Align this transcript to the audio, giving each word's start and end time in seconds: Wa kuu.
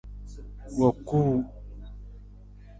Wa 0.77 0.89
kuu. 1.05 1.35